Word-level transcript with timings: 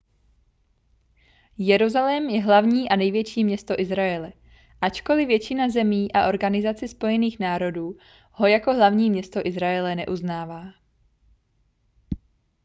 jeruzalém 1.57 2.29
je 2.29 2.43
hlavní 2.43 2.89
a 2.89 2.95
největší 2.95 3.43
město 3.43 3.79
izraele 3.79 4.33
ačkoli 4.81 5.25
většina 5.25 5.69
zemí 5.69 6.11
a 6.13 6.27
organizace 6.27 6.87
spojených 6.87 7.39
národů 7.39 7.97
ho 8.31 8.47
jako 8.47 8.73
hlavní 8.73 9.09
město 9.09 9.47
izraele 9.47 9.95
neuznává 9.95 10.63